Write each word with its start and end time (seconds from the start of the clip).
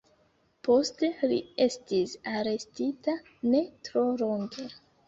Poste 0.67 1.09
li 1.33 1.37
estis 1.67 2.17
arestita 2.35 3.17
ne 3.55 3.65
tro 3.91 4.09
longe. 4.27 4.73